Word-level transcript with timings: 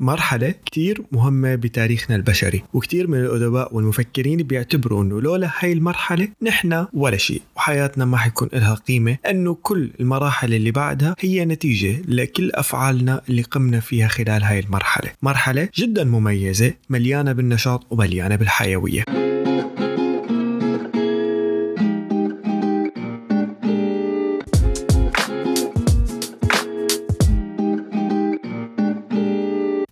مرحلة 0.00 0.54
كتير 0.66 1.02
مهمة 1.12 1.54
بتاريخنا 1.54 2.16
البشري 2.16 2.62
وكتير 2.74 3.06
من 3.06 3.18
الأدباء 3.18 3.74
والمفكرين 3.74 4.36
بيعتبروا 4.42 5.02
أنه 5.02 5.20
لولا 5.20 5.50
هاي 5.58 5.72
المرحلة 5.72 6.28
نحن 6.42 6.86
ولا 6.92 7.16
شيء 7.16 7.42
وحياتنا 7.56 8.04
ما 8.04 8.16
حيكون 8.16 8.48
لها 8.52 8.74
قيمة 8.74 9.16
أنه 9.30 9.54
كل 9.54 9.90
المراحل 10.00 10.54
اللي 10.54 10.70
بعدها 10.70 11.14
هي 11.20 11.44
نتيجة 11.44 12.02
لكل 12.08 12.50
أفعالنا 12.54 13.20
اللي 13.28 13.42
قمنا 13.42 13.80
فيها 13.80 14.08
خلال 14.08 14.42
هاي 14.42 14.58
المرحلة. 14.58 15.10
مرحلة 15.22 15.68
جدا 15.76 16.04
مميزة 16.04 16.72
مليانة 16.90 17.32
بالنشاط 17.32 17.86
ومليانة 17.90 18.36
بالحيوية. 18.36 19.17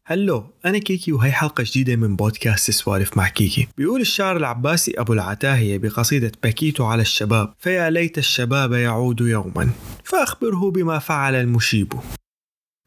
هلو 0.08 0.44
أنا 0.66 0.78
كيكي 0.78 1.12
وهي 1.12 1.32
حلقة 1.32 1.64
جديدة 1.66 1.96
من 1.96 2.16
بودكاست 2.16 2.70
سوالف 2.70 3.16
مع 3.16 3.28
كيكي. 3.28 3.68
بيقول 3.78 4.00
الشاعر 4.00 4.36
العباسي 4.36 4.94
أبو 4.98 5.12
العتاهية 5.12 5.78
بقصيدة 5.78 6.32
بكيت 6.44 6.80
على 6.80 7.02
الشباب 7.02 7.54
فيا 7.58 7.90
ليت 7.90 8.18
الشباب 8.18 8.72
يعود 8.72 9.20
يوما 9.20 9.70
فأخبره 10.04 10.70
بما 10.70 10.98
فعل 10.98 11.34
المشيب. 11.34 11.92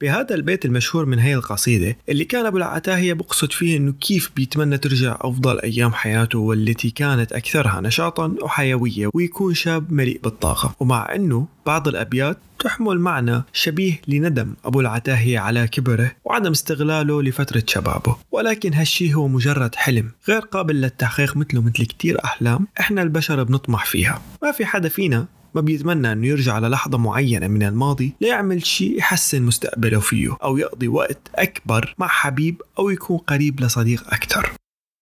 بهذا 0.02 0.36
البيت 0.36 0.66
المشهور 0.66 1.06
من 1.06 1.20
هي 1.20 1.36
القصيدة 1.36 1.98
اللي 2.10 2.26
كان 2.26 2.46
أبو 2.46 2.58
العتاهية 2.58 3.14
بقصد 3.14 3.52
فيه 3.52 3.78
إنه 3.78 3.92
كيف 3.92 4.32
بيتمنى 4.36 4.78
ترجع 4.78 5.18
أفضل 5.22 5.60
أيام 5.60 5.94
حياته 5.94 6.40
والتي 6.40 6.90
كانت 6.90 7.34
أكثرها 7.34 7.82
نشاطا 7.82 8.36
وحيوية 8.42 9.10
ويكون 9.14 9.54
شاب 9.54 9.94
مليء 9.94 10.20
بالطاقة. 10.24 10.76
ومع 10.80 11.16
إنه 11.16 11.48
بعض 11.66 11.88
الأبيات 11.88 12.38
تحمل 12.60 13.00
معنى 13.00 13.44
شبيه 13.54 14.02
لندم 14.08 14.54
أبو 14.66 14.82
العتاهية 14.82 15.40
على 15.40 15.68
كبره 15.68 16.12
وعدم 16.26 16.52
استغلاله 16.52 17.24
لفترة 17.24 17.64
شبابه. 17.68 18.16
ولكن 18.32 18.74
هالشي 18.74 19.14
هو 19.14 19.28
مجرد 19.28 19.76
حلم 19.76 20.12
غير 20.28 20.42
قابل 20.42 20.76
للتحقيق 20.76 21.38
مثله 21.38 21.62
مثل 21.62 21.86
كتير 21.86 22.24
أحلام 22.24 22.68
إحنا 22.80 23.02
البشر 23.02 23.44
بنطمح 23.44 23.86
فيها. 23.86 24.22
ما 24.44 24.52
في 24.52 24.66
حدا 24.66 24.90
فينا 24.90 25.26
بيتمنى 25.62 26.12
إنه 26.12 26.28
يرجع 26.28 26.60
للحظة 26.60 26.98
معينة 26.98 27.48
من 27.48 27.64
الماضي 27.64 28.14
ليعمل 28.22 28.66
شيء 28.66 28.98
يحسن 28.98 29.42
مستقبله 29.42 30.00
فيه 30.00 30.38
أو 30.44 30.58
يقضي 30.58 30.88
وقت 30.88 31.20
أكبر 31.36 31.96
مع 31.98 32.08
حبيب 32.08 32.62
أو 32.80 32.90
يكون 32.90 33.18
قريب 33.18 33.62
لصديق 33.62 34.14
أكثر. 34.14 34.52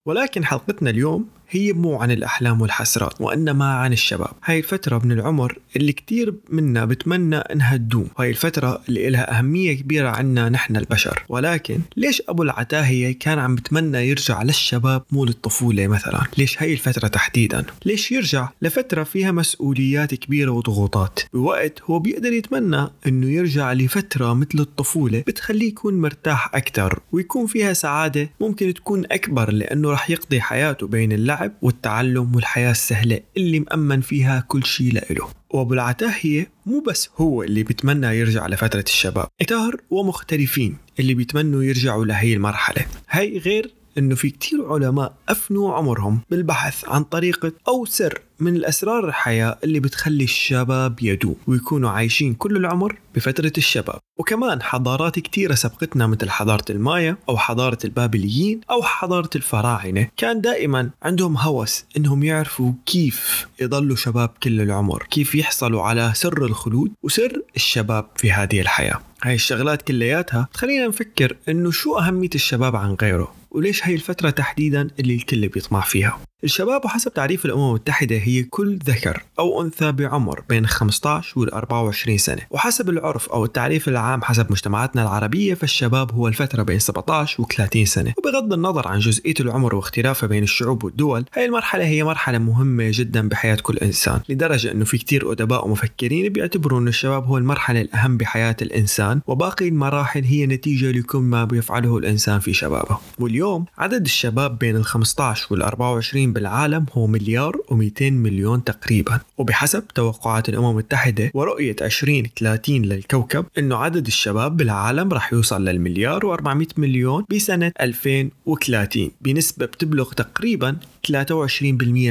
ولكن 0.07 0.45
حلقتنا 0.45 0.89
اليوم 0.89 1.29
هي 1.49 1.73
مو 1.73 1.95
عن 1.95 2.11
الأحلام 2.11 2.61
والحسرات 2.61 3.21
وإنما 3.21 3.73
عن 3.73 3.93
الشباب. 3.93 4.31
هاي 4.45 4.59
الفترة 4.59 5.01
من 5.03 5.11
العمر 5.11 5.59
اللي 5.75 5.91
كتير 5.91 6.33
منا 6.49 6.85
بتمنى 6.85 7.35
إنها 7.35 7.77
تدوم. 7.77 8.07
هاي 8.19 8.29
الفترة 8.29 8.81
اللي 8.89 9.07
إلها 9.07 9.37
أهمية 9.39 9.73
كبيرة 9.73 10.09
عنا 10.09 10.49
نحن 10.49 10.75
البشر. 10.75 11.23
ولكن 11.29 11.79
ليش 11.97 12.21
أبو 12.29 12.43
العتاهية 12.43 13.19
كان 13.19 13.39
عم 13.39 13.55
بتمنى 13.55 13.97
يرجع 13.97 14.43
للشباب 14.43 15.03
مو 15.11 15.25
للطفولة 15.25 15.87
مثلا؟ 15.87 16.21
ليش 16.37 16.61
هاي 16.63 16.73
الفترة 16.73 17.07
تحديدا؟ 17.07 17.65
ليش 17.85 18.11
يرجع 18.11 18.49
لفترة 18.61 19.03
فيها 19.03 19.31
مسؤوليات 19.31 20.13
كبيرة 20.13 20.51
وضغوطات؟ 20.51 21.19
بوقت 21.33 21.81
هو 21.81 21.99
بيقدر 21.99 22.33
يتمنى 22.33 22.87
إنه 23.07 23.27
يرجع 23.27 23.73
لفترة 23.73 24.33
مثل 24.33 24.59
الطفولة 24.59 25.23
بتخليه 25.27 25.67
يكون 25.67 26.01
مرتاح 26.01 26.55
أكثر 26.55 26.99
ويكون 27.11 27.47
فيها 27.47 27.73
سعادة 27.73 28.29
ممكن 28.41 28.73
تكون 28.73 29.03
أكبر 29.11 29.51
لأنه 29.51 29.91
رح 29.91 30.09
يقضي 30.09 30.41
حياته 30.41 30.87
بين 30.87 31.11
اللعب 31.11 31.36
اللعب 31.37 31.53
والتعلم 31.61 32.35
والحياة 32.35 32.71
السهلة 32.71 33.19
اللي 33.37 33.59
مأمن 33.59 34.01
فيها 34.01 34.43
كل 34.47 34.65
شيء 34.65 34.93
لإله. 34.93 35.29
وابو 35.49 35.73
العتاهية 35.73 36.51
مو 36.65 36.79
بس 36.87 37.09
هو 37.17 37.43
اللي 37.43 37.63
بيتمنى 37.63 38.07
يرجع 38.07 38.47
لفترة 38.47 38.83
الشباب. 38.87 39.27
كتار 39.39 39.81
ومختلفين 39.89 40.77
اللي 40.99 41.13
بيتمنوا 41.13 41.63
يرجعوا 41.63 42.05
لهي 42.05 42.33
المرحلة. 42.33 42.85
هاي 43.09 43.37
غير 43.37 43.73
إنه 43.97 44.15
في 44.15 44.29
كتير 44.29 44.73
علماء 44.73 45.13
أفنوا 45.29 45.73
عمرهم 45.73 46.19
بالبحث 46.29 46.85
عن 46.89 47.03
طريقة 47.03 47.51
أو 47.67 47.85
سر 47.85 48.21
من 48.39 48.55
الأسرار 48.55 49.07
الحياة 49.07 49.57
اللي 49.63 49.79
بتخلي 49.79 50.23
الشباب 50.23 50.99
يدوم 51.01 51.35
ويكونوا 51.47 51.89
عايشين 51.89 52.33
كل 52.33 52.57
العمر 52.57 52.95
بفترة 53.15 53.51
الشباب. 53.57 53.99
وكمان 54.19 54.61
حضارات 54.61 55.19
كتيرة 55.19 55.55
سبقتنا 55.55 56.07
مثل 56.07 56.29
حضارة 56.29 56.65
المايا 56.69 57.17
أو 57.29 57.37
حضارة 57.37 57.77
البابليين 57.85 58.61
أو 58.71 58.81
حضارة 58.81 59.29
الفراعنة. 59.35 60.07
كان 60.17 60.41
دائما 60.41 60.89
عندهم 61.03 61.37
هوس 61.37 61.85
إنهم 61.97 62.23
يعرفوا 62.23 62.71
كيف 62.85 63.47
يضلوا 63.61 63.95
شباب 63.95 64.29
كل 64.43 64.61
العمر 64.61 65.07
كيف 65.09 65.35
يحصلوا 65.35 65.81
على 65.83 66.11
سر 66.15 66.45
الخلود 66.45 66.91
وسر 67.03 67.41
الشباب 67.55 68.05
في 68.15 68.31
هذه 68.31 68.61
الحياة. 68.61 68.99
هاي 69.23 69.35
الشغلات 69.35 69.81
كلياتها 69.81 70.47
تخلينا 70.53 70.87
نفكر 70.87 71.37
إنه 71.49 71.71
شو 71.71 71.97
أهمية 71.97 72.29
الشباب 72.35 72.75
عن 72.75 72.95
غيره. 73.01 73.33
وليش 73.57 73.85
هاي 73.85 73.93
الفترة 73.93 74.29
تحديدا 74.29 74.87
اللي 74.99 75.15
الكل 75.15 75.47
بيطمع 75.47 75.81
فيها؟ 75.81 76.19
الشباب 76.43 76.85
وحسب 76.85 77.13
تعريف 77.13 77.45
الأمم 77.45 77.69
المتحدة 77.69 78.15
هي 78.15 78.43
كل 78.43 78.77
ذكر 78.77 79.23
أو 79.39 79.61
أنثى 79.61 79.91
بعمر 79.91 80.43
بين 80.49 80.67
15 80.67 81.39
وال 81.39 81.53
24 81.53 82.17
سنة. 82.17 82.41
وحسب 82.49 82.89
العرف 82.89 83.29
أو 83.29 83.45
التعريف 83.45 83.87
العام 83.87 84.23
حسب 84.23 84.51
مجتمعاتنا 84.51 85.01
العربية 85.01 85.53
فالشباب 85.53 86.11
هو 86.11 86.27
الفترة 86.27 86.63
بين 86.63 86.79
17 86.79 87.41
و 87.41 87.45
30 87.45 87.85
سنة. 87.85 88.13
وبغض 88.17 88.53
النظر 88.53 88.87
عن 88.87 88.99
جزئية 88.99 89.33
العمر 89.39 89.75
واختلافها 89.75 90.27
بين 90.27 90.43
الشعوب 90.43 90.83
والدول 90.83 91.25
هاي 91.33 91.45
المرحلة 91.45 91.85
هي 91.85 92.03
مرحلة 92.03 92.37
مهمة 92.37 92.91
جدا 92.93 93.29
بحياة 93.29 93.55
كل 93.55 93.77
إنسان 93.77 94.21
لدرجة 94.29 94.71
أنه 94.71 94.85
في 94.85 94.97
كتير 94.97 95.31
أدباء 95.31 95.67
ومفكرين 95.67 96.33
بيعتبروا 96.33 96.79
أن 96.79 96.87
الشباب 96.87 97.25
هو 97.25 97.37
المرحلة 97.37 97.81
الأهم 97.81 98.17
بحياة 98.17 98.55
الإنسان 98.61 99.21
وباقي 99.27 99.67
المراحل 99.67 100.23
هي 100.23 100.45
نتيجة 100.45 100.91
لكل 100.91 101.19
ما 101.19 101.43
بيفعله 101.45 101.97
الإنسان 101.97 102.39
في 102.39 102.53
شبابه. 102.53 102.97
واليوم 103.19 103.65
عدد 103.77 104.05
الشباب 104.05 104.59
بين 104.59 104.75
ال 104.75 104.85
15 104.85 105.47
وال 105.51 105.61
24 105.61 106.26
بالعالم 106.33 106.85
هو 106.93 107.07
مليار 107.07 107.57
و200 107.71 108.01
مليون 108.01 108.63
تقريبا. 108.63 109.19
وبحسب 109.37 109.87
توقعات 109.95 110.49
الأمم 110.49 110.69
المتحدة 110.69 111.31
ورؤية 111.33 111.75
2030 111.81 112.81
للكوكب 112.81 113.45
أنه 113.57 113.75
عدد 113.75 114.07
الشباب 114.07 114.57
بالعالم 114.57 115.13
رح 115.13 115.33
يوصل 115.33 115.65
للمليار 115.65 116.37
و400 116.37 116.67
مليون 116.77 117.25
بسنة 117.29 117.71
2030 117.81 119.11
بنسبة 119.21 119.65
بتبلغ 119.65 120.13
تقريبا 120.13 120.77
23% 121.07 121.13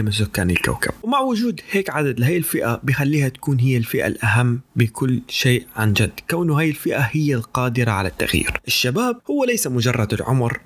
من 0.03 0.11
سكان 0.11 0.51
الكوكب. 0.51 0.91
ومع 1.03 1.21
وجود 1.21 1.61
هيك 1.71 1.91
عدد 1.91 2.21
لهي 2.21 2.37
الفئة 2.37 2.81
بخليها 2.83 3.29
تكون 3.29 3.61
هي 3.61 3.77
الفئة 3.77 4.07
الأهم 4.07 4.61
بكل 4.77 5.21
شيء 5.29 5.67
عن 5.77 5.93
جد 5.93 6.13
كونه 6.31 6.59
هاي 6.59 6.69
الفئة 6.69 7.01
هي 7.01 7.35
القادرة 7.35 7.91
على 7.91 8.09
التغيير. 8.09 8.61
الشباب 8.67 9.21
هو 9.31 9.45
ليس 9.45 9.67
مجرد 9.67 10.13
العمر 10.13 10.61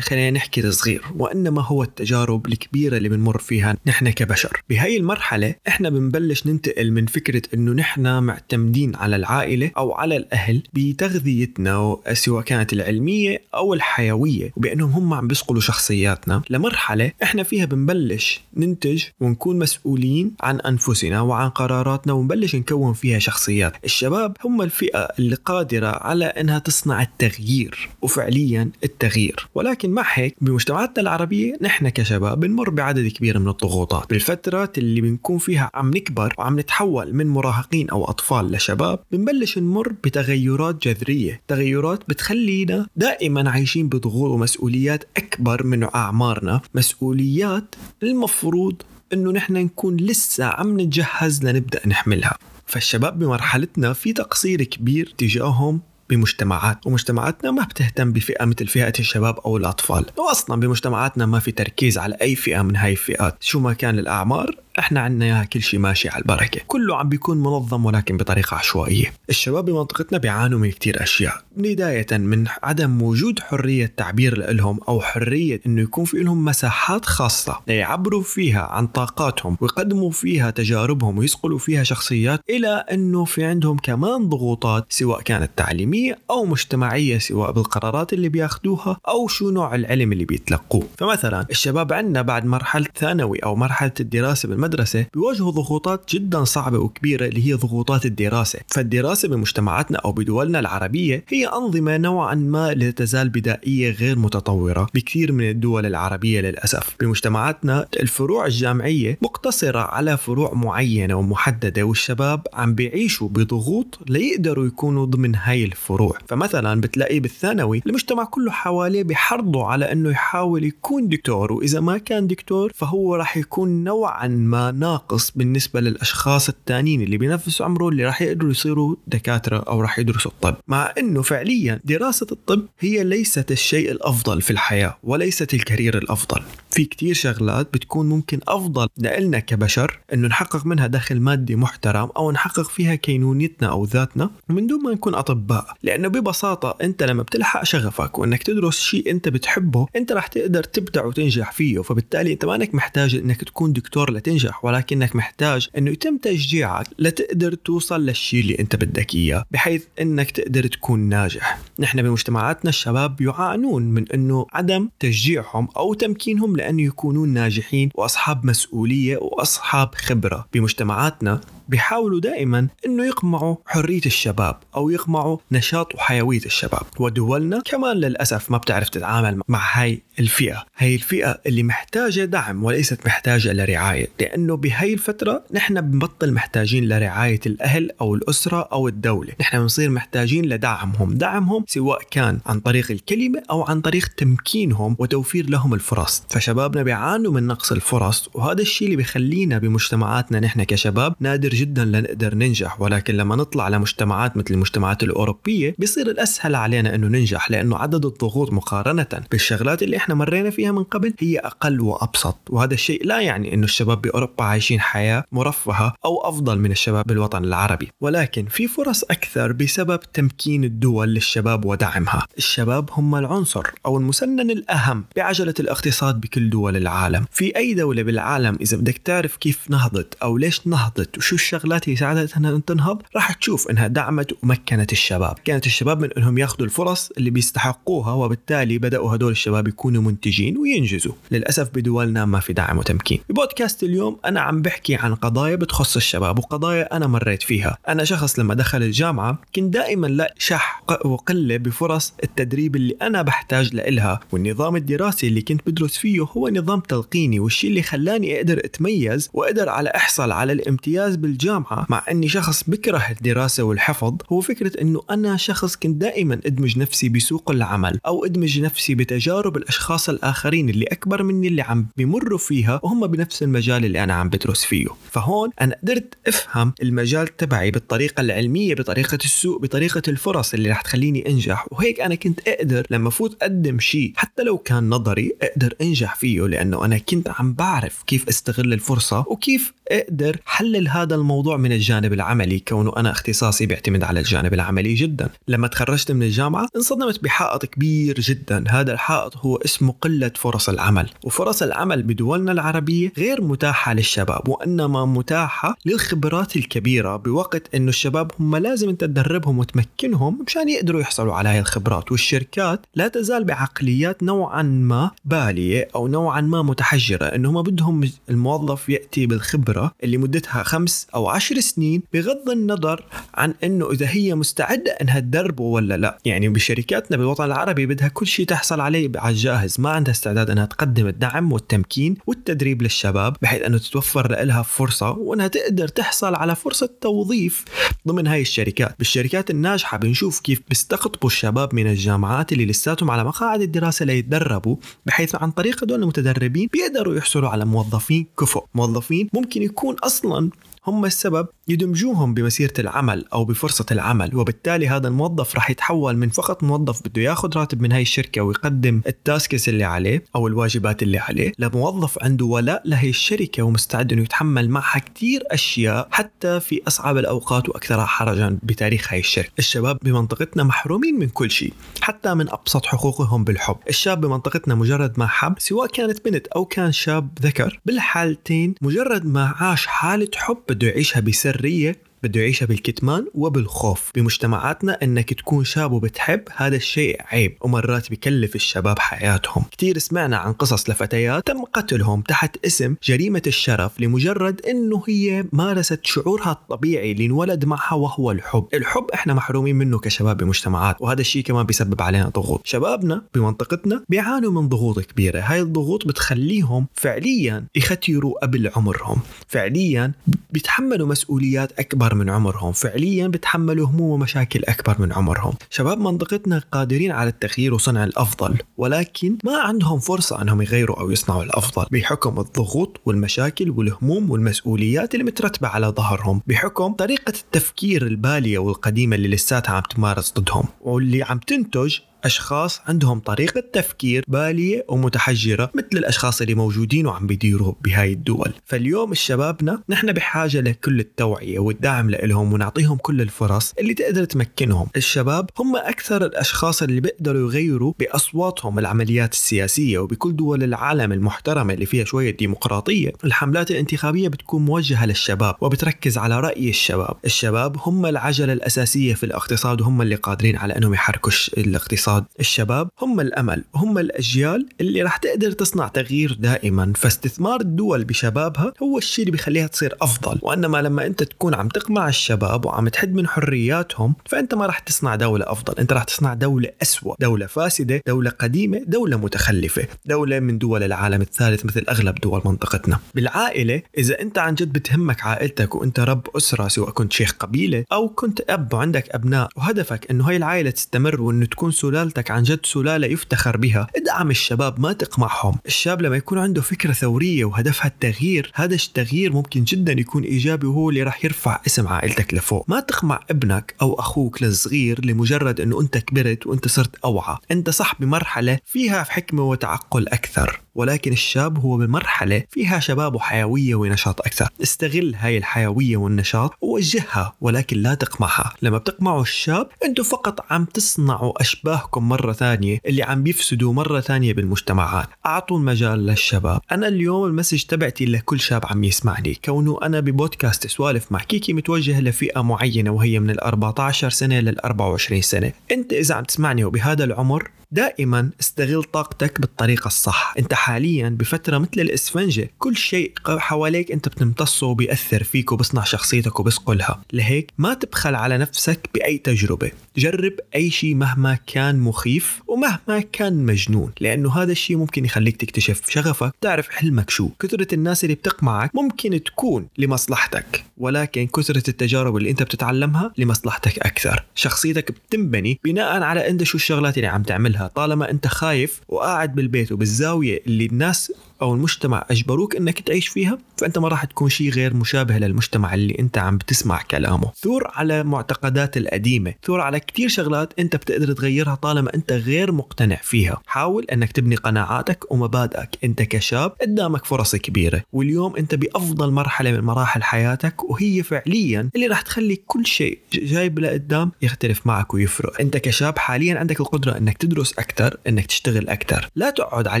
خلينا 0.00 0.30
نحكي 0.30 0.60
الصغير 0.60 1.04
وإنما 1.16 1.62
هو 1.62 1.82
التجارب 1.82 2.46
الكبيرة 2.46 2.96
اللي 2.96 3.08
بنمر 3.08 3.38
فيها 3.38 3.76
نحن 3.86 4.10
كبشر. 4.10 4.62
بهاي 4.70 4.96
المرحلة 4.96 5.54
إحنا 5.68 5.88
بنبلش 5.88 6.46
ننتقل 6.46 6.90
من 6.90 7.06
فكرة 7.06 7.42
إنه 7.54 7.72
نحن 7.72 8.22
معتمدين 8.22 8.96
على 8.96 9.16
العائلة 9.16 9.70
أو 9.76 9.92
على 9.92 10.16
الأهل 10.16 10.62
بتغذيتنا 10.72 11.96
سواء 12.12 12.42
كانت 12.44 12.72
العلمية 12.72 13.42
أو 13.54 13.74
الحيوية 13.74 14.52
وبأنهم 14.56 14.90
هم 14.90 15.14
عم 15.14 15.28
بيصقلوا 15.28 15.60
شخصياتنا. 15.60 16.42
لمرحلة 16.50 17.12
إحنا 17.22 17.42
فيها 17.42 17.64
بنبلش 17.64 18.40
ننتج 18.56 19.04
ونكون 19.20 19.58
مسؤولين 19.58 20.32
عن 20.40 20.60
أنفسنا 20.60 21.20
وعن 21.20 21.48
قراراتنا 21.48 22.12
ونبلش 22.12 22.56
نكون 22.56 22.92
فيها 22.92 23.18
شخصيات. 23.18 23.72
الشباب 23.84 24.36
هم 24.44 24.62
الفئة 24.62 25.08
اللي 25.18 25.36
قادره 25.36 25.86
على 25.86 26.24
إنها 26.24 26.58
تصنع 26.58 27.02
التغيير 27.02 27.88
وفعليا 28.02 28.70
التغيير. 28.84 29.48
ولكن 29.64 29.90
مع 29.90 30.04
هيك 30.12 30.36
بمجتمعاتنا 30.40 31.02
العربية 31.02 31.56
نحن 31.60 31.88
كشباب 31.88 32.40
بنمر 32.40 32.70
بعدد 32.70 33.06
كبير 33.06 33.38
من 33.38 33.48
الضغوطات. 33.48 34.10
بالفترات 34.10 34.78
اللي 34.78 35.00
بنكون 35.00 35.38
فيها 35.38 35.70
عم 35.74 35.90
نكبر 35.90 36.34
وعم 36.38 36.58
نتحول 36.60 37.14
من 37.14 37.26
مراهقين 37.26 37.90
أو 37.90 38.04
أطفال 38.04 38.52
لشباب 38.52 38.98
بنبلش 39.12 39.58
نمر 39.58 39.92
بتغيرات 40.04 40.88
جذرية 40.88 41.40
تغيرات 41.48 42.02
بتخلينا 42.08 42.86
دائما 42.96 43.50
عايشين 43.50 43.88
بضغوط 43.88 44.30
ومسؤوليات 44.30 45.04
أكبر 45.16 45.62
من 45.66 45.82
أعمارنا 45.94 46.60
مسؤوليات 46.74 47.74
المفروض 48.02 48.82
إنه 49.12 49.30
نحن 49.30 49.52
نكون 49.52 49.96
لسه 49.96 50.44
عم 50.44 50.80
نتجهز 50.80 51.44
لنبدأ 51.44 51.88
نحملها. 51.88 52.38
فالشباب 52.66 53.18
بمرحلتنا 53.18 53.92
في 53.92 54.12
تقصير 54.12 54.62
كبير 54.62 55.14
تجاههم 55.18 55.80
بمجتمعات 56.10 56.86
ومجتمعاتنا 56.86 57.50
ما 57.50 57.64
بتهتم 57.64 58.12
بفئة 58.12 58.44
مثل 58.44 58.66
فئة 58.66 58.92
الشباب 58.98 59.38
أو 59.38 59.56
الأطفال. 59.56 60.06
وأصلا 60.16 60.60
بمجتمعاتنا 60.60 61.26
ما 61.26 61.38
في 61.38 61.52
تركيز 61.52 61.98
على 61.98 62.16
أي 62.22 62.34
فئة 62.34 62.62
من 62.62 62.76
هاي 62.76 62.92
الفئات. 62.92 63.36
شو 63.40 63.60
ما 63.60 63.72
كان 63.72 63.98
الأعمار 63.98 64.63
إحنا 64.78 65.00
عنا 65.00 65.24
إياها 65.24 65.44
كل 65.44 65.62
شيء 65.62 65.80
ماشي 65.80 66.08
على 66.08 66.22
البركة. 66.22 66.60
كله 66.66 66.96
عم 66.96 67.08
بيكون 67.08 67.38
منظم 67.38 67.84
ولكن 67.84 68.16
بطريقة 68.16 68.56
عشوائية. 68.56 69.12
الشباب 69.30 69.64
بمنطقتنا 69.64 70.18
بيعانوا 70.18 70.58
من 70.58 70.70
كتير 70.70 71.02
أشياء. 71.02 71.44
بداية 71.56 72.06
من 72.12 72.44
عدم 72.62 73.02
وجود 73.02 73.40
حرية 73.40 73.92
تعبير 73.96 74.52
لهم 74.52 74.80
أو 74.88 75.00
حرية 75.00 75.60
إنه 75.66 75.82
يكون 75.82 76.04
في 76.04 76.16
لهم 76.16 76.44
مساحات 76.44 77.06
خاصة 77.06 77.60
ليعبروا 77.68 78.22
فيها 78.22 78.62
عن 78.62 78.86
طاقاتهم 78.86 79.56
ويقدموا 79.60 80.10
فيها 80.10 80.50
تجاربهم 80.50 81.18
ويسقلوا 81.18 81.58
فيها 81.58 81.82
شخصيات 81.82 82.40
إلى 82.50 82.84
إنه 82.92 83.24
في 83.24 83.44
عندهم 83.44 83.76
كمان 83.76 84.28
ضغوطات 84.28 84.86
سواء 84.88 85.20
كانت 85.20 85.50
تعليمية 85.56 86.18
أو 86.30 86.44
مجتمعية 86.44 87.18
سواء 87.18 87.52
بالقرارات 87.52 88.12
اللي 88.12 88.28
بياخذوها 88.28 88.98
أو 89.08 89.28
شو 89.28 89.50
نوع 89.50 89.74
العلم 89.74 90.12
اللي 90.12 90.24
بيتلقوه. 90.24 90.86
فمثلا 90.98 91.46
الشباب 91.50 91.92
عندنا 91.92 92.22
بعد 92.22 92.44
مرحلة 92.44 92.86
ثانوي 92.96 93.38
أو 93.38 93.56
مرحلة 93.56 93.92
الدراسة 94.00 94.48
بالمدرسة 94.64 95.06
بيواجهوا 95.14 95.50
ضغوطات 95.50 96.10
جدا 96.14 96.44
صعبة 96.44 96.78
وكبيرة 96.78 97.26
اللي 97.26 97.46
هي 97.46 97.54
ضغوطات 97.54 98.06
الدراسة. 98.06 98.58
فالدراسة 98.66 99.28
بمجتمعاتنا 99.28 99.98
أو 99.98 100.12
بدولنا 100.12 100.58
العربية 100.58 101.24
هي 101.28 101.46
أنظمة 101.46 101.96
نوعا 101.96 102.34
ما 102.34 102.72
لا 102.72 102.90
تزال 102.90 103.28
بدائية 103.28 103.90
غير 103.90 104.18
متطورة 104.18 104.86
بكثير 104.94 105.32
من 105.32 105.50
الدول 105.50 105.86
العربية 105.86 106.40
للأسف. 106.40 106.96
بمجتمعاتنا 107.00 107.86
الفروع 108.00 108.46
الجامعية 108.46 109.18
مقتصرة 109.22 109.78
على 109.78 110.16
فروع 110.16 110.54
معينة 110.54 111.14
ومحددة 111.14 111.82
والشباب 111.82 112.46
عم 112.54 112.74
بيعيشوا 112.74 113.28
بضغوط 113.28 113.98
ليقدروا 114.08 114.66
يكونوا 114.66 115.06
ضمن 115.06 115.34
هاي 115.34 115.64
الفروع. 115.64 116.18
فمثلا 116.28 116.80
بتلاقيه 116.80 117.20
بالثانوي 117.20 117.82
المجتمع 117.86 118.24
كله 118.24 118.50
حواليه 118.50 119.02
بحرضه 119.02 119.66
على 119.66 119.92
إنه 119.92 120.10
يحاول 120.10 120.64
يكون 120.64 121.08
دكتور 121.08 121.52
وإذا 121.52 121.80
ما 121.80 121.98
كان 121.98 122.26
دكتور 122.26 122.72
فهو 122.74 123.14
راح 123.14 123.36
يكون 123.36 123.84
نوعا 123.84 124.28
ما 124.28 124.53
ناقص 124.54 125.30
بالنسبة 125.30 125.80
للأشخاص 125.80 126.48
الثانيين 126.48 127.02
اللي 127.02 127.16
بنفس 127.16 127.62
عمره 127.62 127.88
اللي 127.88 128.04
راح 128.04 128.22
يقدروا 128.22 128.50
يصيروا 128.50 128.96
دكاترة 129.06 129.58
أو 129.58 129.80
راح 129.80 129.98
يدرسوا 129.98 130.30
الطب. 130.30 130.56
مع 130.68 130.92
إنه 130.98 131.22
فعليا 131.22 131.80
دراسة 131.84 132.26
الطب 132.32 132.66
هي 132.80 133.04
ليست 133.04 133.50
الشيء 133.52 133.90
الأفضل 133.90 134.42
في 134.42 134.50
الحياة 134.50 134.98
وليست 135.02 135.54
الكارير 135.54 135.98
الأفضل. 135.98 136.42
في 136.74 136.84
كتير 136.84 137.14
شغلات 137.14 137.74
بتكون 137.74 138.08
ممكن 138.08 138.40
أفضل 138.48 138.88
لنا 138.98 139.38
كبشر 139.38 139.98
إنه 140.12 140.28
نحقق 140.28 140.66
منها 140.66 140.86
دخل 140.86 141.20
مادي 141.20 141.56
محترم 141.56 142.08
أو 142.16 142.32
نحقق 142.32 142.70
فيها 142.70 142.94
كينونيتنا 142.94 143.68
أو 143.68 143.84
ذاتنا 143.84 144.30
من 144.48 144.66
دون 144.66 144.82
ما 144.82 144.92
نكون 144.92 145.14
أطباء. 145.14 145.76
لأنه 145.82 146.08
ببساطة 146.08 146.76
أنت 146.82 147.02
لما 147.02 147.22
بتلحق 147.22 147.64
شغفك 147.64 148.18
وإنك 148.18 148.42
تدرس 148.42 148.80
شيء 148.80 149.10
أنت 149.10 149.28
بتحبه 149.28 149.86
أنت 149.96 150.12
راح 150.12 150.26
تقدر 150.26 150.64
تبدع 150.64 151.04
وتنجح 151.04 151.52
فيه. 151.52 151.82
فبالتالي 151.82 152.32
أنت 152.32 152.44
ما 152.44 152.54
إنك 152.54 152.74
محتاج 152.74 153.14
إنك 153.14 153.44
تكون 153.44 153.72
دكتور 153.72 154.12
لتنجح 154.12 154.64
ولكنك 154.64 155.16
محتاج 155.16 155.68
إنه 155.78 155.90
يتم 155.90 156.16
تشجيعك 156.16 156.86
لتقدر 156.98 157.54
توصل 157.54 158.06
للشيء 158.06 158.40
اللي 158.40 158.58
أنت 158.58 158.76
بدك 158.76 159.14
إياه 159.14 159.44
بحيث 159.50 159.84
إنك 160.00 160.30
تقدر 160.30 160.66
تكون 160.66 161.00
ناجح. 161.00 161.58
نحن 161.78 162.02
بمجتمعاتنا 162.02 162.68
الشباب 162.68 163.20
يعانون 163.20 163.82
من 163.82 164.12
إنه 164.12 164.46
عدم 164.52 164.88
تشجيعهم 165.00 165.68
أو 165.76 165.94
تمكينهم 165.94 166.56
لأنه 166.64 166.82
يكونون 166.82 167.28
ناجحين 167.28 167.90
وأصحاب 167.94 168.46
مسؤولية 168.46 169.16
وأصحاب 169.16 169.94
خبرة 169.94 170.46
بمجتمعاتنا. 170.52 171.40
بيحاولوا 171.68 172.20
دائما 172.20 172.68
إنه 172.86 173.06
يقمعوا 173.06 173.56
حرية 173.66 174.00
الشباب 174.06 174.56
أو 174.76 174.90
يقمعوا 174.90 175.38
نشاط 175.52 175.94
وحيوية 175.94 176.44
الشباب. 176.46 176.82
ودولنا 176.98 177.60
كمان 177.64 177.96
للأسف 177.96 178.50
ما 178.50 178.58
بتعرف 178.58 178.88
تتعامل 178.88 179.40
مع 179.48 179.60
هاي 179.72 180.02
الفئة. 180.18 180.64
هاي 180.76 180.94
الفئة 180.94 181.40
اللي 181.46 181.62
محتاجة 181.62 182.24
دعم 182.24 182.64
وليست 182.64 183.06
محتاجة 183.06 183.52
لرعاية. 183.52 184.08
لأنه 184.20 184.56
بهاي 184.56 184.92
الفترة 184.92 185.44
نحن 185.52 185.80
بنبطل 185.80 186.32
محتاجين 186.32 186.88
لرعاية 186.88 187.40
الأهل 187.46 187.90
أو 188.00 188.14
الأسرة 188.14 188.68
أو 188.72 188.88
الدولة. 188.88 189.32
نحن 189.40 189.58
بنصير 189.58 189.90
محتاجين 189.90 190.44
لدعمهم. 190.44 191.14
دعمهم 191.14 191.64
سواء 191.68 192.02
كان 192.10 192.38
عن 192.46 192.60
طريق 192.60 192.90
الكلمة 192.90 193.42
أو 193.50 193.62
عن 193.62 193.80
طريق 193.80 194.08
تمكينهم 194.16 194.96
وتوفير 194.98 195.50
لهم 195.50 195.74
الفرص. 195.74 196.22
فشبابنا 196.28 196.82
بيعانوا 196.82 197.32
من 197.32 197.46
نقص 197.46 197.72
الفرص 197.72 198.28
وهذا 198.34 198.62
الشيء 198.62 198.86
اللي 198.86 198.96
بيخلينا 198.96 199.58
بمجتمعاتنا 199.58 200.40
نحن 200.40 200.62
كشباب 200.62 201.14
نادر 201.20 201.53
جدا 201.54 201.84
لنقدر 201.84 202.34
ننجح 202.34 202.80
ولكن 202.80 203.16
لما 203.16 203.36
نطلع 203.36 203.68
لمجتمعات 203.68 204.36
مثل 204.36 204.54
المجتمعات 204.54 205.02
الأوروبية 205.02 205.74
بيصير 205.78 206.10
الأسهل 206.10 206.54
علينا 206.54 206.94
أنه 206.94 207.06
ننجح 207.06 207.50
لأنه 207.50 207.76
عدد 207.76 208.06
الضغوط 208.06 208.52
مقارنة 208.52 209.06
بالشغلات 209.30 209.82
اللي 209.82 209.96
إحنا 209.96 210.14
مرينا 210.14 210.50
فيها 210.50 210.72
من 210.72 210.82
قبل 210.84 211.14
هي 211.20 211.38
أقل 211.38 211.80
وأبسط 211.80 212.36
وهذا 212.50 212.74
الشيء 212.74 213.06
لا 213.06 213.20
يعني 213.20 213.54
أنه 213.54 213.64
الشباب 213.64 214.02
بأوروبا 214.02 214.44
عايشين 214.44 214.80
حياة 214.80 215.24
مرفهة 215.32 215.94
أو 216.04 216.20
أفضل 216.28 216.58
من 216.58 216.70
الشباب 216.70 217.04
بالوطن 217.06 217.44
العربي 217.44 217.88
ولكن 218.00 218.46
في 218.46 218.68
فرص 218.68 219.02
أكثر 219.04 219.52
بسبب 219.52 220.00
تمكين 220.00 220.64
الدول 220.64 221.08
للشباب 221.08 221.64
ودعمها. 221.64 222.26
الشباب 222.38 222.90
هم 222.92 223.14
العنصر 223.14 223.62
أو 223.86 223.96
المسنن 223.98 224.50
الأهم 224.50 225.04
بعجلة 225.16 225.54
الاقتصاد 225.60 226.20
بكل 226.20 226.50
دول 226.50 226.76
العالم. 226.76 227.24
في 227.30 227.56
أي 227.56 227.74
دولة 227.74 228.02
بالعالم 228.02 228.58
إذا 228.60 228.76
بدك 228.76 228.98
تعرف 228.98 229.36
كيف 229.36 229.70
نهضت 229.70 230.14
أو 230.22 230.36
ليش 230.36 230.66
نهضت 230.66 231.18
وشو 231.18 231.36
الشغلات 231.44 231.84
اللي 231.84 231.96
ساعدتها 231.96 232.38
إنها 232.38 232.60
تنهض 232.66 233.02
راح 233.16 233.32
تشوف 233.32 233.70
إنها 233.70 233.86
دعمت 233.86 234.32
ومكنت 234.42 234.92
الشباب. 234.92 235.38
كانت 235.44 235.66
الشباب 235.66 236.00
من 236.00 236.12
إنهم 236.12 236.38
ياخذوا 236.38 236.66
الفرص 236.66 237.10
اللي 237.18 237.30
بيستحقوها 237.30 238.12
وبالتالي 238.12 238.78
بدأوا 238.78 239.14
هدول 239.14 239.32
الشباب 239.32 239.68
يكونوا 239.68 240.02
منتجين 240.02 240.58
وينجزوا. 240.58 241.12
للأسف 241.30 241.70
بدولنا 241.74 242.24
ما 242.24 242.40
في 242.40 242.52
دعم 242.52 242.78
وتمكين. 242.78 243.20
ببودكاست 243.30 243.82
اليوم 243.82 244.18
أنا 244.24 244.40
عم 244.40 244.62
بحكي 244.62 244.94
عن 244.94 245.14
قضايا 245.14 245.56
بتخص 245.56 245.96
الشباب 245.96 246.38
وقضايا 246.38 246.96
أنا 246.96 247.06
مريت 247.06 247.42
فيها. 247.42 247.78
أنا 247.88 248.04
شخص 248.04 248.38
لما 248.38 248.54
دخل 248.54 248.82
الجامعة 248.82 249.38
كنت 249.54 249.74
دائما 249.74 250.06
لا 250.06 250.34
شح 250.38 250.82
وقلة 251.04 251.56
بفرص 251.56 252.12
التدريب 252.24 252.76
اللي 252.76 252.96
أنا 253.02 253.22
بحتاج 253.22 253.74
لإلها. 253.74 254.20
والنظام 254.32 254.76
الدراسي 254.76 255.28
اللي 255.28 255.42
كنت 255.42 255.60
بدرس 255.66 255.96
فيه 255.96 256.20
هو 256.20 256.48
نظام 256.48 256.80
تلقيني 256.80 257.40
والشيء 257.40 257.70
اللي 257.70 257.82
خلاني 257.82 258.36
أقدر 258.36 258.58
أتميز 258.64 259.30
وأقدر 259.32 259.68
على 259.68 259.90
أحصل 259.90 260.32
على 260.32 260.52
الامتياز 260.52 261.16
بالجامعة 261.16 261.33
الجامعة 261.34 261.86
مع 261.88 262.02
أني 262.10 262.28
شخص 262.28 262.64
بكره 262.66 263.06
الدراسة 263.10 263.62
والحفظ 263.62 264.16
هو 264.32 264.40
فكرة 264.40 264.80
أنه 264.80 265.00
أنا 265.10 265.36
شخص 265.36 265.76
كنت 265.76 265.96
دائما 265.96 266.40
أدمج 266.46 266.78
نفسي 266.78 267.08
بسوق 267.08 267.50
العمل 267.50 268.00
أو 268.06 268.24
أدمج 268.24 268.60
نفسي 268.60 268.94
بتجارب 268.94 269.56
الأشخاص 269.56 270.08
الآخرين 270.08 270.68
اللي 270.68 270.86
أكبر 270.86 271.22
مني 271.22 271.48
اللي 271.48 271.62
عم 271.62 271.86
بمروا 271.96 272.38
فيها 272.38 272.80
وهم 272.82 273.06
بنفس 273.06 273.42
المجال 273.42 273.84
اللي 273.84 274.04
أنا 274.04 274.14
عم 274.14 274.28
بدرس 274.28 274.64
فيه. 274.64 274.86
فهون 275.10 275.50
أنا 275.60 275.76
قدرت 275.82 276.14
أفهم 276.26 276.72
المجال 276.82 277.36
تبعي 277.36 277.70
بالطريقة 277.70 278.20
العلمية 278.20 278.74
بطريقة 278.74 279.18
السوق 279.24 279.60
بطريقة 279.62 280.02
الفرص 280.08 280.54
اللي 280.54 280.70
رح 280.70 280.80
تخليني 280.80 281.28
أنجح. 281.28 281.66
وهيك 281.70 282.00
أنا 282.00 282.14
كنت 282.14 282.40
أقدر 282.48 282.86
لما 282.90 283.10
فوت 283.10 283.42
أقدم 283.42 283.78
شيء 283.78 284.12
حتى 284.16 284.42
لو 284.42 284.58
كان 284.58 284.88
نظري 284.90 285.36
أقدر 285.42 285.74
أنجح 285.80 286.14
فيه 286.14 286.42
لأنه 286.46 286.84
أنا 286.84 286.98
كنت 286.98 287.28
عم 287.38 287.52
بعرف 287.54 288.02
كيف 288.06 288.28
أستغل 288.28 288.72
الفرصة 288.72 289.24
وكيف 289.28 289.72
أقدر 289.88 290.36
حلل 290.44 290.88
هذا 290.88 291.14
الموضوع 291.24 291.56
من 291.56 291.72
الجانب 291.72 292.12
العملي 292.12 292.58
كونه 292.58 292.92
أنا 292.96 293.10
اختصاصي 293.10 293.66
بيعتمد 293.66 294.02
على 294.04 294.20
الجانب 294.20 294.54
العملي 294.54 294.94
جدا. 294.94 295.28
لما 295.48 295.68
تخرجت 295.68 296.12
من 296.12 296.22
الجامعة 296.22 296.68
انصدمت 296.76 297.24
بحائط 297.24 297.64
كبير 297.64 298.20
جدا. 298.20 298.64
هذا 298.68 298.92
الحائط 298.92 299.36
هو 299.36 299.56
اسمه 299.56 299.94
قلة 300.00 300.30
فرص 300.36 300.68
العمل. 300.68 301.10
وفرص 301.22 301.62
العمل 301.62 302.02
بدولنا 302.02 302.52
العربية 302.52 303.12
غير 303.18 303.42
متاحة 303.42 303.94
للشباب 303.94 304.48
وإنما 304.48 305.04
متاحة 305.04 305.76
للخبرات 305.86 306.56
الكبيرة 306.56 307.16
بوقت 307.16 307.74
إنه 307.74 307.88
الشباب 307.88 308.30
هم 308.40 308.56
لازم 308.56 308.88
أنت 308.88 309.00
تدربهم 309.00 309.58
وتمكنهم 309.58 310.44
مشان 310.46 310.68
يقدروا 310.68 311.00
يحصلوا 311.00 311.34
على 311.34 311.48
هاي 311.48 311.58
الخبرات. 311.58 312.12
والشركات 312.12 312.86
لا 312.94 313.08
تزال 313.08 313.44
بعقليات 313.44 314.22
نوعا 314.22 314.62
ما 314.62 315.10
بالية 315.24 315.88
أو 315.94 316.08
نوعا 316.08 316.40
ما 316.40 316.62
متحجرة 316.62 317.24
إنه 317.24 317.50
هم 317.50 317.62
بدهم 317.62 318.10
الموظف 318.30 318.88
يأتي 318.88 319.26
بالخبرة 319.26 319.94
اللي 320.04 320.16
مدتها 320.16 320.62
خمس 320.62 321.06
أو 321.14 321.28
عشر 321.28 321.60
سنين 321.60 322.02
بغض 322.12 322.50
النظر 322.50 323.04
عن 323.34 323.54
إنه 323.64 323.90
إذا 323.90 324.06
هي 324.08 324.34
مستعدة 324.34 324.92
إنها 324.92 325.20
تدربه 325.20 325.64
ولا 325.64 325.96
لا. 325.96 326.18
يعني 326.24 326.48
بشركاتنا 326.48 327.16
بالوطن 327.16 327.44
العربي 327.44 327.86
بدها 327.86 328.08
كل 328.08 328.26
شيء 328.26 328.46
تحصل 328.46 328.80
عليه 328.80 329.10
على 329.16 329.32
الجاهز. 329.32 329.80
ما 329.80 329.90
عندها 329.90 330.12
استعداد 330.12 330.50
إنها 330.50 330.66
تقدم 330.66 331.06
الدعم 331.06 331.52
والتمكين 331.52 332.16
والتدريب 332.26 332.82
للشباب 332.82 333.36
بحيث 333.42 333.62
إنه 333.62 333.78
تتوفر 333.78 334.44
لها 334.44 334.62
فرصة 334.62 335.10
وإنها 335.10 335.48
تقدر 335.48 335.88
تحصل 335.88 336.34
على 336.34 336.56
فرصة 336.56 336.90
توظيف 337.00 337.64
ضمن 338.08 338.26
هاي 338.26 338.40
الشركات. 338.40 338.94
بالشركات 338.98 339.50
الناجحة 339.50 339.98
بنشوف 339.98 340.40
كيف 340.40 340.60
بيستقطبوا 340.68 341.30
الشباب 341.30 341.74
من 341.74 341.86
الجامعات 341.86 342.52
اللي 342.52 342.66
لساتهم 342.66 343.10
على 343.10 343.24
مقاعد 343.24 343.60
الدراسة 343.60 344.04
ليتدربوا 344.04 344.76
بحيث 345.06 345.34
عن 345.34 345.50
طريق 345.50 345.84
هدول 345.84 346.02
المتدربين 346.02 346.68
بيقدروا 346.72 347.14
يحصلوا 347.14 347.48
على 347.48 347.64
موظفين 347.64 348.26
كفؤ. 348.40 348.64
موظفين 348.74 349.28
ممكن 349.32 349.62
يكون 349.62 349.94
أصلا 349.94 350.50
هم 350.86 351.04
السبب 351.04 351.48
يدمجوهم 351.68 352.34
بمسيرة 352.34 352.72
العمل 352.78 353.24
أو 353.32 353.44
بفرصة 353.44 353.86
العمل 353.90 354.36
وبالتالي 354.36 354.88
هذا 354.88 355.08
الموظف 355.08 355.54
راح 355.54 355.70
يتحول 355.70 356.16
من 356.16 356.28
فقط 356.28 356.62
موظف 356.62 357.00
بده 357.08 357.22
ياخذ 357.22 357.56
راتب 357.56 357.82
من 357.82 357.92
هاي 357.92 358.02
الشركة 358.02 358.42
ويقدم 358.42 359.00
التاسكس 359.06 359.68
اللي 359.68 359.84
عليه 359.84 360.24
أو 360.36 360.46
الواجبات 360.46 361.02
اللي 361.02 361.18
عليه 361.18 361.52
لموظف 361.58 362.22
عنده 362.22 362.44
ولاء 362.46 362.82
لهي 362.84 363.08
الشركة 363.08 363.62
ومستعد 363.62 364.12
أنه 364.12 364.22
يتحمل 364.22 364.70
معها 364.70 364.98
كثير 364.98 365.42
أشياء 365.50 366.08
حتى 366.10 366.60
في 366.60 366.82
أصعب 366.88 367.16
الأوقات 367.16 367.68
وأكثرها 367.68 368.06
حرجا 368.06 368.58
بتاريخ 368.62 369.12
هاي 369.12 369.20
الشركة. 369.20 369.50
الشباب 369.58 369.98
بمنطقتنا 370.02 370.64
محرومين 370.64 371.18
من 371.18 371.28
كل 371.28 371.50
شيء 371.50 371.72
حتى 372.00 372.34
من 372.34 372.50
أبسط 372.50 372.86
حقوقهم 372.86 373.44
بالحب. 373.44 373.76
الشاب 373.88 374.20
بمنطقتنا 374.20 374.74
مجرد 374.74 375.18
ما 375.18 375.26
حب 375.26 375.54
سواء 375.58 375.86
كانت 375.86 376.24
بنت 376.24 376.46
أو 376.46 376.64
كان 376.64 376.92
شاب 376.92 377.28
ذكر 377.42 377.80
بالحالتين 377.86 378.74
مجرد 378.82 379.26
ما 379.26 379.54
عاش 379.56 379.86
حالة 379.86 380.28
حب 380.36 380.73
بده 380.74 380.88
يعيشها 380.88 381.20
بسرية. 381.20 381.96
بده 382.24 382.40
يعيشها 382.40 382.66
بالكتمان 382.66 383.26
وبالخوف. 383.34 384.10
بمجتمعاتنا 384.14 384.98
إنك 385.02 385.34
تكون 385.34 385.64
شاب 385.64 385.92
وبتحب 385.92 386.40
هذا 386.56 386.76
الشيء 386.76 387.20
عيب 387.32 387.56
ومرات 387.60 388.10
بكلف 388.10 388.54
الشباب 388.54 388.98
حياتهم. 388.98 389.64
كثير 389.78 389.98
سمعنا 389.98 390.36
عن 390.36 390.52
قصص 390.52 390.90
لفتيات 390.90 391.46
تم 391.46 391.64
قتلهم 391.64 392.20
تحت 392.20 392.56
اسم 392.66 392.94
جريمة 393.02 393.42
الشرف 393.46 394.00
لمجرد 394.00 394.60
إنه 394.66 395.02
هي 395.08 395.44
مارست 395.52 396.00
شعورها 396.02 396.52
الطبيعي 396.52 397.12
اللي 397.12 397.26
انولد 397.26 397.64
معها 397.64 397.94
وهو 397.94 398.30
الحب. 398.30 398.66
الحب 398.74 399.06
إحنا 399.14 399.34
محرومين 399.34 399.76
منه 399.76 399.98
كشباب 399.98 400.36
بمجتمعات 400.36 400.96
وهذا 401.00 401.20
الشيء 401.20 401.42
كمان 401.42 401.66
بيسبب 401.66 402.02
علينا 402.02 402.28
ضغوط. 402.28 402.60
شبابنا 402.64 403.22
بمنطقتنا 403.34 404.04
بيعانوا 404.08 404.52
من 404.52 404.68
ضغوط 404.68 405.00
كبيرة. 405.00 405.40
هاي 405.40 405.60
الضغوط 405.60 406.06
بتخليهم 406.06 406.86
فعليا 406.94 407.64
يختيروا 407.74 408.38
قبل 408.42 408.70
عمرهم. 408.76 409.20
فعليا 409.48 410.12
بيتحملوا 410.50 411.06
مسؤوليات 411.06 411.72
أكبر 411.78 412.13
من 412.14 412.30
عمرهم. 412.30 412.72
فعليا 412.72 413.28
بتحملوا 413.28 413.86
هموم 413.86 414.10
ومشاكل 414.10 414.64
أكبر 414.64 414.96
من 414.98 415.12
عمرهم. 415.12 415.54
شباب 415.70 415.98
منطقتنا 415.98 416.62
قادرين 416.72 417.10
على 417.10 417.30
التغيير 417.30 417.74
وصنع 417.74 418.04
الأفضل 418.04 418.58
ولكن 418.76 419.38
ما 419.44 419.58
عندهم 419.58 419.98
فرصة 419.98 420.42
أنهم 420.42 420.62
يغيروا 420.62 421.00
أو 421.00 421.10
يصنعوا 421.10 421.42
الأفضل. 421.42 421.86
بحكم 421.92 422.40
الضغوط 422.40 423.00
والمشاكل 423.06 423.70
والهموم 423.70 424.30
والمسؤوليات 424.30 425.14
اللي 425.14 425.24
مترتبة 425.24 425.68
على 425.68 425.86
ظهرهم 425.86 426.42
بحكم 426.46 426.92
طريقة 426.92 427.32
التفكير 427.44 428.06
البالية 428.06 428.58
والقديمة 428.58 429.16
اللي 429.16 429.28
لساتها 429.28 429.72
عم 429.72 429.82
تمارس 429.82 430.32
ضدهم. 430.32 430.64
واللي 430.80 431.22
عم 431.22 431.38
تنتج 431.38 431.98
أشخاص 432.24 432.80
عندهم 432.86 433.18
طريقة 433.20 433.62
تفكير 433.72 434.24
بالية 434.28 434.84
ومتحجرة 434.88 435.70
مثل 435.74 435.88
الأشخاص 435.94 436.40
اللي 436.40 436.54
موجودين 436.54 437.06
وعم 437.06 437.26
بيديروا 437.26 437.74
بهاي 437.80 438.12
الدول. 438.12 438.52
فاليوم 438.64 439.12
الشبابنا 439.12 439.82
نحن 439.88 440.12
بحاجة 440.12 440.60
لكل 440.60 441.00
التوعية 441.00 441.58
والدعم 441.58 442.10
لهم 442.10 442.52
ونعطيهم 442.52 442.96
كل 442.96 443.20
الفرص 443.20 443.74
اللي 443.80 443.94
تقدر 443.94 444.24
تمكنهم. 444.24 444.88
الشباب 444.96 445.50
هم 445.58 445.76
أكثر 445.76 446.24
الأشخاص 446.24 446.82
اللي 446.82 447.00
بيقدروا 447.00 447.40
يغيروا 447.40 447.92
بأصواتهم 447.98 448.78
العمليات 448.78 449.32
السياسية 449.32 449.98
وبكل 449.98 450.36
دول 450.36 450.62
العالم 450.62 451.12
المحترمة 451.12 451.74
اللي 451.74 451.86
فيها 451.86 452.04
شوية 452.04 452.30
ديمقراطية. 452.36 453.12
الحملات 453.24 453.70
الانتخابية 453.70 454.28
بتكون 454.28 454.64
موجهة 454.64 455.06
للشباب 455.06 455.54
وبتركز 455.60 456.18
على 456.18 456.40
رأي 456.40 456.68
الشباب. 456.68 457.16
الشباب 457.24 457.76
هم 457.78 458.06
العجلة 458.06 458.52
الأساسية 458.52 459.14
في 459.14 459.26
الاقتصاد 459.26 459.80
وهم 459.80 460.02
اللي 460.02 460.14
قادرين 460.14 460.56
على 460.56 460.76
أنهم 460.76 460.94
يحركوا 460.94 461.32
الاقتصاد 461.58 462.13
الاقتصاد 462.14 462.24
الشباب 462.40 462.88
هم 463.00 463.20
الأمل 463.20 463.64
هم 463.74 463.98
الأجيال 463.98 464.68
اللي 464.80 465.02
راح 465.02 465.16
تقدر 465.16 465.52
تصنع 465.52 465.88
تغيير 465.88 466.36
دائما. 466.40 466.92
فاستثمار 466.96 467.60
الدول 467.60 468.04
بشبابها 468.04 468.72
هو 468.82 468.98
الشيء 468.98 469.22
اللي 469.22 469.32
بيخليها 469.32 469.66
تصير 469.66 469.96
أفضل. 470.02 470.38
وإنما 470.42 470.82
لما 470.82 471.06
أنت 471.06 471.22
تكون 471.22 471.54
عم 471.54 471.68
تقمع 471.68 472.08
الشباب 472.08 472.66
وعم 472.66 472.88
تحد 472.88 473.14
من 473.14 473.26
حرياتهم 473.28 474.14
فأنت 474.26 474.54
ما 474.54 474.66
راح 474.66 474.78
تصنع 474.78 475.14
دولة 475.14 475.44
أفضل. 475.48 475.74
أنت 475.78 475.92
راح 475.92 476.04
تصنع 476.04 476.34
دولة 476.34 476.70
أسوأ 476.82 477.14
دولة 477.20 477.46
فاسدة 477.46 478.02
دولة 478.06 478.30
قديمة 478.30 478.84
دولة 478.86 479.16
متخلفة. 479.16 479.86
دولة 480.06 480.40
من 480.40 480.58
دول 480.58 480.82
العالم 480.82 481.20
الثالث 481.20 481.64
مثل 481.64 481.84
أغلب 481.88 482.14
دول 482.14 482.42
منطقتنا. 482.44 482.98
بالعائلة 483.14 483.82
إذا 483.98 484.20
أنت 484.20 484.38
عن 484.38 484.54
جد 484.54 484.72
بتهمك 484.72 485.22
عائلتك 485.24 485.74
وأنت 485.74 486.00
رب 486.00 486.28
أسرة 486.36 486.68
سواء 486.68 486.90
كنت 486.90 487.12
شيخ 487.12 487.32
قبيلة 487.32 487.84
أو 487.92 488.08
كنت 488.08 488.40
أب 488.48 488.72
وعندك 488.74 489.10
أبناء 489.10 489.48
وهدفك 489.56 490.10
أنه 490.10 490.28
هاي 490.28 490.36
العائلة 490.36 490.70
تستمر 490.70 491.20
وأنه 491.20 491.46
تكون 491.46 491.70
سلالة 491.70 492.03
سلالتك 492.04 492.30
عن 492.30 492.42
جد 492.42 492.66
سلالة 492.66 493.06
يفتخر 493.06 493.56
بها. 493.56 493.86
ادعم 493.96 494.30
الشباب 494.30 494.80
ما 494.80 494.92
تقمعهم. 494.92 495.58
الشاب 495.66 496.02
لما 496.02 496.16
يكون 496.16 496.38
عنده 496.38 496.62
فكرة 496.62 496.92
ثورية 496.92 497.44
وهدفها 497.44 497.86
التغيير 497.86 498.52
هذا 498.54 498.74
التغيير 498.74 499.32
ممكن 499.32 499.64
جدا 499.64 499.92
يكون 499.92 500.22
إيجابي 500.22 500.66
وهو 500.66 500.90
اللي 500.90 501.02
راح 501.02 501.24
يرفع 501.24 501.60
اسم 501.66 501.88
عائلتك 501.88 502.34
لفوق. 502.34 502.64
ما 502.68 502.80
تقمع 502.80 503.20
ابنك 503.30 503.74
أو 503.82 503.94
أخوك 503.94 504.42
الصغير 504.42 505.04
لمجرد 505.04 505.60
أنه 505.60 505.80
أنت 505.80 505.98
كبرت 505.98 506.46
وأنت 506.46 506.68
صرت 506.68 506.96
أوعى. 507.04 507.36
أنت 507.50 507.70
صح 507.70 508.00
بمرحلة 508.00 508.58
فيها 508.64 509.02
حكمة 509.02 509.42
وتعقل 509.42 510.08
أكثر 510.08 510.60
ولكن 510.74 511.12
الشاب 511.12 511.58
هو 511.58 511.76
بمرحلة 511.76 512.42
فيها 512.50 512.80
شباب 512.80 513.14
وحيوية 513.14 513.74
ونشاط 513.74 514.20
أكثر. 514.20 514.48
استغل 514.62 515.14
هاي 515.14 515.38
الحيوية 515.38 515.96
والنشاط 515.96 516.54
ووجهها 516.60 517.32
ولكن 517.40 517.76
لا 517.76 517.94
تقمعها. 517.94 518.54
لما 518.62 518.78
بتقمعوا 518.78 519.22
الشاب 519.22 519.68
أنتوا 519.84 520.04
فقط 520.04 520.44
عم 520.50 520.64
تصنعوا 520.64 521.42
أشباهكم 521.84 522.08
مرة 522.08 522.32
ثانية 522.32 522.78
اللي 522.86 523.02
عم 523.02 523.22
بيفسدوا 523.22 523.72
مرة 523.72 524.00
ثانية 524.00 524.32
بالمجتمعات. 524.32 525.08
أعطوا 525.26 525.58
المجال 525.58 526.06
للشباب. 526.06 526.60
أنا 526.72 526.88
اليوم 526.88 527.24
المسج 527.24 527.62
تبعتي 527.62 528.04
لكل 528.04 528.40
شاب 528.40 528.62
عم 528.66 528.84
يسمعني. 528.84 529.38
كونه 529.44 529.78
أنا 529.82 530.00
ببودكاست 530.00 530.66
سوالف 530.66 531.12
مع 531.12 531.18
كيكي 531.18 531.52
متوجه 531.52 532.00
لفئة 532.00 532.40
معينة 532.40 532.90
وهي 532.90 533.20
من 533.20 533.30
ال 533.30 533.40
14 533.40 534.10
سنة 534.10 534.40
لل 534.40 534.60
24 534.60 535.22
سنة. 535.22 535.52
أنت 535.72 535.92
إذا 535.92 536.14
عم 536.14 536.24
تسمعني 536.24 536.64
وبهذا 536.64 537.04
العمر 537.04 537.50
دائما 537.74 538.30
استغل 538.40 538.84
طاقتك 538.84 539.40
بالطريقة 539.40 539.86
الصح. 539.86 540.34
أنت 540.38 540.54
حاليا 540.54 541.08
بفترة 541.08 541.58
مثل 541.58 541.70
الإسفنجة 541.78 542.50
كل 542.58 542.76
شيء 542.76 543.12
حواليك 543.26 543.92
أنت 543.92 544.08
بتمتصه 544.08 544.66
وبيأثر 544.66 545.22
فيك 545.22 545.52
وبصنع 545.52 545.84
شخصيتك 545.84 546.40
وبصقلها. 546.40 547.02
لهيك 547.12 547.52
ما 547.58 547.74
تبخل 547.74 548.14
على 548.14 548.38
نفسك 548.38 548.90
بأي 548.94 549.18
تجربة. 549.18 549.70
جرب 549.96 550.32
أي 550.54 550.70
شيء 550.70 550.94
مهما 550.94 551.38
كان 551.46 551.80
مخيف 551.80 552.42
ومهما 552.48 553.00
كان 553.12 553.46
مجنون 553.46 553.92
لأنه 554.00 554.32
هذا 554.32 554.52
الشيء 554.52 554.76
ممكن 554.76 555.04
يخليك 555.04 555.36
تكتشف 555.36 555.90
شغفك. 555.90 556.34
تعرف 556.40 556.68
حلمك 556.68 557.10
شو؟ 557.10 557.28
كثرة 557.40 557.74
الناس 557.74 558.04
اللي 558.04 558.14
بتقمعك 558.14 558.70
ممكن 558.74 559.22
تكون 559.24 559.66
لمصلحتك 559.78 560.64
ولكن 560.78 561.26
كثرة 561.26 561.70
التجارب 561.70 562.16
اللي 562.16 562.30
أنت 562.30 562.42
بتتعلمها 562.42 563.12
لمصلحتك 563.18 563.78
أكثر. 563.78 564.24
شخصيتك 564.34 564.90
بتنبني 564.90 565.60
بناء 565.64 566.02
على 566.02 566.28
أنت 566.28 566.42
شو 566.42 566.58
الشغلات 566.58 566.96
اللي 566.96 567.08
عم 567.08 567.22
تعملها. 567.22 567.63
طالما 567.66 568.10
أنت 568.10 568.26
خايف 568.26 568.80
وقاعد 568.88 569.34
بالبيت 569.34 569.72
وبالزاوية 569.72 570.42
اللي 570.46 570.66
الناس 570.66 571.12
أو 571.42 571.54
المجتمع 571.54 572.06
أجبروك 572.10 572.56
إنك 572.56 572.80
تعيش 572.80 573.08
فيها 573.08 573.38
فأنت 573.56 573.78
ما 573.78 573.88
راح 573.88 574.04
تكون 574.04 574.28
شيء 574.28 574.50
غير 574.50 574.74
مشابه 574.74 575.18
للمجتمع 575.18 575.74
اللي 575.74 575.96
أنت 575.98 576.18
عم 576.18 576.36
بتسمع 576.36 576.82
كلامه. 576.82 577.30
ثور 577.36 577.70
على 577.74 578.02
معتقدات 578.04 578.76
القديمة 578.76 579.34
ثور 579.44 579.60
على 579.60 579.80
كثير 579.80 580.08
شغلات 580.08 580.52
أنت 580.58 580.76
بتقدر 580.76 581.12
تغيرها 581.12 581.54
طالما 581.54 581.94
أنت 581.94 582.12
غير 582.12 582.52
مقتنع 582.52 582.96
فيها. 582.96 583.40
حاول 583.46 583.84
إنك 583.84 584.12
تبني 584.12 584.36
قناعاتك 584.36 585.12
ومبادئك 585.12 585.68
أنت 585.84 586.02
كشاب 586.02 586.52
قدامك 586.60 587.04
فرص 587.04 587.36
كبيرة 587.36 587.82
واليوم 587.92 588.36
أنت 588.36 588.54
بأفضل 588.54 589.10
مرحلة 589.10 589.52
من 589.52 589.60
مراحل 589.60 590.02
حياتك 590.02 590.64
وهي 590.70 591.02
فعليا 591.02 591.70
اللي 591.74 591.86
راح 591.86 592.00
تخلي 592.00 592.36
كل 592.36 592.66
شيء 592.66 592.98
جاي 593.12 593.58
لقدام 593.58 594.12
يختلف 594.22 594.66
معك 594.66 594.94
ويفرق. 594.94 595.40
أنت 595.40 595.56
كشاب 595.56 595.98
حاليا 595.98 596.38
عندك 596.38 596.60
القدرة 596.60 596.98
إنك 596.98 597.16
تدرس 597.16 597.52
أكثر 597.58 597.96
إنك 598.08 598.26
تشتغل 598.26 598.68
أكثر 598.68 599.08
لا 599.16 599.30
تقعد 599.30 599.68
على 599.68 599.80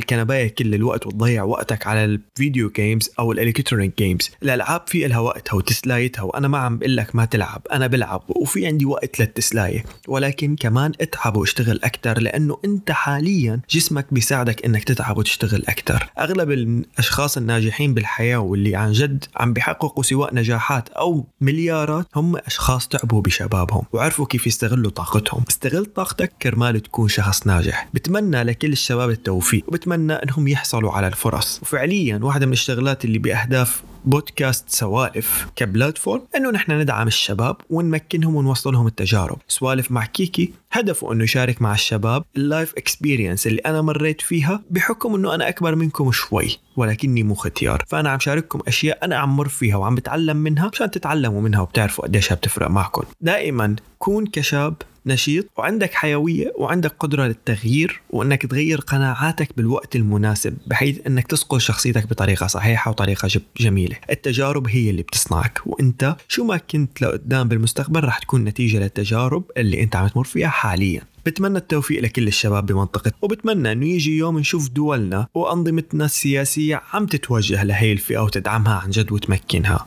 الكنباية 0.00 0.48
كل 0.48 0.74
الوقت 0.74 1.06
وتضيع 1.06 1.43
وقتك 1.44 1.86
على 1.86 2.04
ال 2.04 2.15
video 2.15 2.70
games 2.70 3.10
أو 3.18 3.32
ال 3.32 3.38
electronic 3.38 3.98
games 3.98 4.30
الألعاب 4.42 4.82
في 4.86 5.08
لها 5.08 5.18
وقتها 5.18 5.54
وتسلايتها 5.54 6.22
وأنا 6.22 6.48
ما 6.48 6.58
عم 6.58 6.78
بقول 6.78 6.96
لك 6.96 7.16
ما 7.16 7.24
تلعب 7.24 7.62
أنا 7.72 7.86
بلعب 7.86 8.22
وفي 8.28 8.66
عندي 8.66 8.84
وقت 8.84 9.20
للتسلاية. 9.20 9.84
ولكن 10.08 10.56
كمان 10.56 10.92
اتعب 11.00 11.36
واشتغل 11.36 11.80
أكثر 11.84 12.20
لأنه 12.20 12.58
أنت 12.64 12.90
حاليا 12.90 13.60
جسمك 13.70 14.06
بيساعدك 14.10 14.64
إنك 14.64 14.84
تتعب 14.84 15.16
وتشتغل 15.18 15.62
أكثر 15.68 16.06
أغلب 16.18 16.50
الأشخاص 16.50 17.36
الناجحين 17.36 17.94
بالحياة 17.94 18.36
واللي 18.36 18.76
عن 18.76 18.92
جد 18.92 19.24
عم 19.36 19.52
بيحققوا 19.52 20.02
سواء 20.02 20.34
نجاحات 20.34 20.88
أو 20.88 21.26
مليارات 21.40 22.06
هم 22.16 22.36
أشخاص 22.36 22.88
تعبوا 22.88 23.20
بشبابهم 23.22 23.82
وعرفوا 23.92 24.26
كيف 24.26 24.46
يستغلوا 24.46 24.90
طاقتهم. 24.90 25.44
استغل 25.48 25.86
طاقتك 25.86 26.32
كرمال 26.42 26.80
تكون 26.80 27.08
شخص 27.08 27.46
ناجح. 27.46 27.88
بتمنى 27.94 28.42
لكل 28.42 28.72
الشباب 28.72 29.10
التوفيق 29.10 29.64
وبتمنى 29.68 30.12
إنهم 30.12 30.48
يحصلوا 30.48 30.92
على 30.92 31.06
الفرص. 31.06 31.33
وفعليا 31.62 32.18
واحدة 32.22 32.46
من 32.46 32.52
الشغلات 32.52 33.04
اللي 33.04 33.18
بأهداف 33.18 33.82
بودكاست 34.04 34.68
سوالف 34.68 35.46
ك 35.56 35.63
platform 35.63 36.22
إنه 36.36 36.50
نحن 36.50 36.72
ندعم 36.72 37.06
الشباب 37.06 37.56
ونمكنهم 37.70 38.34
ونوصل 38.34 38.72
لهم 38.72 38.86
التجارب. 38.86 39.38
سوالف 39.48 39.90
مع 39.90 40.06
كيكي 40.06 40.52
هدفه 40.72 41.12
إنه 41.12 41.24
يشارك 41.24 41.62
مع 41.62 41.72
الشباب 41.72 42.24
ال 42.36 42.44
life 42.44 42.74
experience 42.76 43.46
اللي 43.46 43.60
أنا 43.60 43.82
مريت 43.82 44.20
فيها 44.20 44.62
بحكم 44.70 45.14
إنه 45.14 45.34
أنا 45.34 45.48
أكبر 45.48 45.74
منكم 45.74 46.12
شوي 46.12 46.58
ولكني 46.76 47.22
مو 47.22 47.34
ختيار. 47.34 47.84
فأنا 47.88 48.10
عم 48.10 48.18
شارككم 48.18 48.60
أشياء 48.68 49.04
أنا 49.04 49.16
عم 49.16 49.36
مر 49.36 49.48
فيها 49.48 49.76
وعم 49.76 49.94
بتعلم 49.94 50.36
منها 50.36 50.70
مشان 50.72 50.90
تتعلموا 50.90 51.40
منها 51.40 51.60
وبتعرفوا 51.60 52.04
قديش 52.04 52.32
بتفرق 52.32 52.70
معكم. 52.70 53.02
دائما 53.20 53.76
كون 53.98 54.26
كشاب 54.26 54.74
نشيط 55.06 55.46
وعندك 55.56 55.94
حيوية 55.94 56.52
وعندك 56.56 56.94
قدرة 57.00 57.26
للتغيير 57.26 58.00
وإنك 58.10 58.46
تغير 58.46 58.80
قناعاتك 58.80 59.56
بالوقت 59.56 59.96
المناسب 59.96 60.56
بحيث 60.66 60.98
إنك 61.06 61.26
تصقل 61.26 61.60
شخصيتك 61.60 62.06
بطريقة 62.06 62.46
صحيحة 62.46 62.90
وطريقة 62.90 63.28
جميلة. 63.60 63.93
التجارب 64.10 64.68
هي 64.68 64.90
اللي 64.90 65.02
بتصنعك. 65.02 65.60
وأنت 65.66 66.16
شو 66.28 66.44
ما 66.44 66.56
كنت 66.56 67.02
لقدام 67.02 67.48
بالمستقبل 67.48 68.04
رح 68.04 68.18
تكون 68.18 68.44
نتيجة 68.44 68.78
للتجارب 68.78 69.44
اللي 69.56 69.82
أنت 69.82 69.96
عم 69.96 70.08
تمر 70.08 70.24
فيها 70.24 70.48
حاليا. 70.48 71.02
بتمنى 71.26 71.58
التوفيق 71.58 72.02
لكل 72.02 72.28
الشباب 72.28 72.66
بمنطقة 72.66 73.12
وبتمنى 73.22 73.72
إنه 73.72 73.86
يجي 73.86 74.18
يوم 74.18 74.38
نشوف 74.38 74.68
دولنا 74.68 75.26
وأنظمتنا 75.34 76.04
السياسية 76.04 76.82
عم 76.92 77.06
تتوجه 77.06 77.64
لهي 77.64 77.92
الفئة 77.92 78.18
وتدعمها 78.18 78.74
عن 78.74 78.90
جد 78.90 79.12
وتمكنها. 79.12 79.86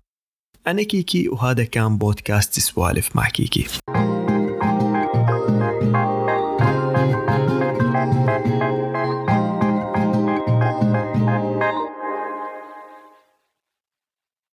أنا 0.67 0.83
كيكي 0.83 1.29
وهذا 1.29 1.63
كان 1.63 1.97
بودكاست 1.97 2.59
سوالف 2.59 3.15
مع 3.15 3.29
كيكي. 3.29 3.67